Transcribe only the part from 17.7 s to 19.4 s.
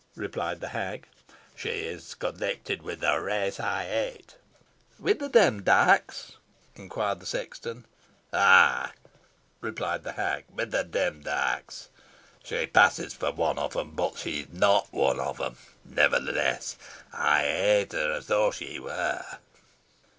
her as though she were."